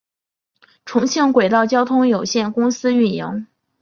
[0.83, 3.45] 重庆轨道交通有限公司运营。